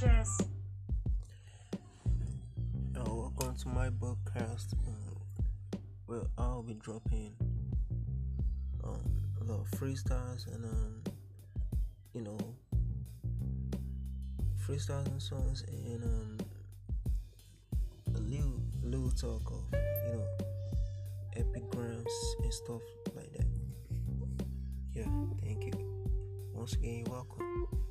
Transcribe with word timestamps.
Dress. 0.00 0.38
Welcome 2.96 3.54
to 3.56 3.68
my 3.68 3.90
podcast. 3.90 4.72
um, 4.86 5.16
where 6.06 6.22
I'll 6.38 6.62
be 6.62 6.72
dropping 6.72 7.34
um, 8.82 9.04
a 9.42 9.44
lot 9.44 9.60
of 9.60 9.70
freestyles 9.78 10.46
and 10.54 10.64
um, 10.64 11.02
you 12.14 12.22
know 12.22 12.38
freestyles 14.66 15.06
and 15.08 15.20
songs 15.20 15.64
and 15.68 16.02
um, 16.02 16.38
a 18.16 18.20
little 18.20 18.62
little 18.82 19.10
talk 19.10 19.52
of 19.52 19.64
you 20.06 20.12
know 20.14 20.26
epigrams 21.36 22.34
and 22.42 22.54
stuff 22.54 22.82
like 23.14 23.32
that. 23.34 23.46
Yeah, 24.94 25.04
thank 25.42 25.64
you. 25.66 25.72
Once 26.54 26.72
again, 26.72 27.04
you're 27.04 27.14
welcome. 27.14 27.89